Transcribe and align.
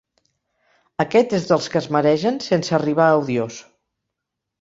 Aquest 1.03 1.35
és 1.39 1.45
dels 1.51 1.67
que 1.73 1.77
es 1.81 1.87
maregen, 1.97 2.39
sense 2.47 2.73
arribar 2.79 3.07
a 3.11 3.21
odiós. 3.21 3.61